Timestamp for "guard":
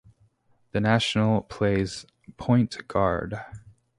2.87-3.39